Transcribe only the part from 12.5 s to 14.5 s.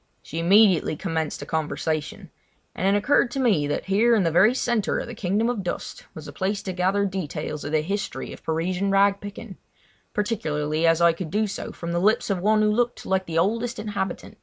who looked like the oldest inhabitant.